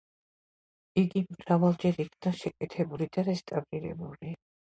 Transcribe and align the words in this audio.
იგი 1.01 1.21
მრავალჯერ 1.25 2.01
იქნა 2.05 2.33
შეკეთებული 2.39 3.09
და 3.19 3.27
რესტავრირებული. 3.29 4.35